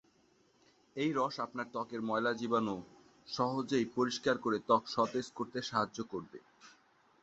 [0.95, 2.75] এই রস আপনার ত্বকের ময়লা জীবাণু
[3.27, 6.39] সহজেই পরিষ্কার করে ত্বক সতেজ করতে সাহায্য করবে।